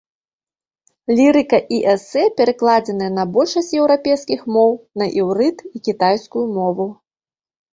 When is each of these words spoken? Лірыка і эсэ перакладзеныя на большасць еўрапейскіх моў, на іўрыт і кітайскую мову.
Лірыка 1.19 1.59
і 1.75 1.77
эсэ 1.93 2.23
перакладзеныя 2.39 3.11
на 3.19 3.27
большасць 3.35 3.71
еўрапейскіх 3.81 4.41
моў, 4.57 4.71
на 5.03 5.09
іўрыт 5.23 5.57
і 5.75 5.83
кітайскую 5.91 6.45
мову. 6.57 6.91